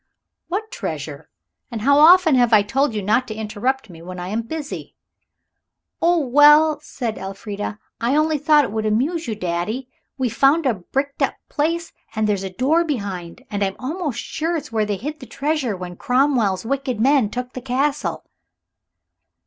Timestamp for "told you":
2.63-3.03